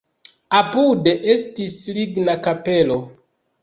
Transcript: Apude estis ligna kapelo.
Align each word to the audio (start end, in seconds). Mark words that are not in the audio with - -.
Apude 0.59 1.15
estis 1.35 1.79
ligna 2.01 2.39
kapelo. 2.51 3.03